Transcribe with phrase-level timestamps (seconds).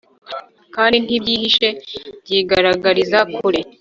[0.75, 1.67] kandi ntibyihishe,
[2.23, 3.59] byigaragariza kure